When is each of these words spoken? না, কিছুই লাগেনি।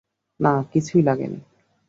না, 0.39 0.51
কিছুই 0.71 1.01
লাগেনি। 1.01 1.39